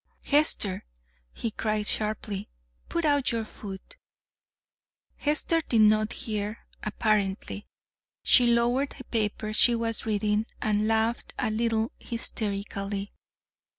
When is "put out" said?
2.89-3.31